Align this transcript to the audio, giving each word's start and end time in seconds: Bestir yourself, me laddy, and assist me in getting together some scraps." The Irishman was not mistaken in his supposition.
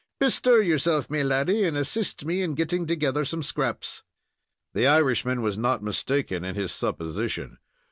Bestir 0.19 0.63
yourself, 0.63 1.11
me 1.11 1.21
laddy, 1.21 1.63
and 1.63 1.77
assist 1.77 2.25
me 2.25 2.41
in 2.41 2.55
getting 2.55 2.87
together 2.87 3.23
some 3.23 3.43
scraps." 3.43 4.01
The 4.73 4.87
Irishman 4.87 5.43
was 5.43 5.59
not 5.59 5.83
mistaken 5.83 6.43
in 6.43 6.55
his 6.55 6.71
supposition. 6.71 7.59